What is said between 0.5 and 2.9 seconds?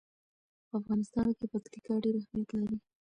په افغانستان کې پکتیکا ډېر اهمیت لري.